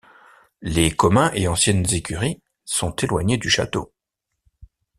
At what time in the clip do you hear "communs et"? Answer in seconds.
0.89-1.47